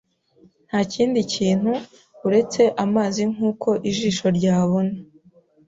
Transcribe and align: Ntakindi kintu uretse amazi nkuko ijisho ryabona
Ntakindi 0.69 1.19
kintu 1.33 1.71
uretse 2.27 2.61
amazi 2.85 3.21
nkuko 3.33 3.69
ijisho 3.89 4.27
ryabona 4.37 4.93